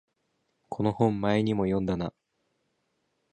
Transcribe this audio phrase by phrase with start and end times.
[0.67, 2.11] この本前にも読んだな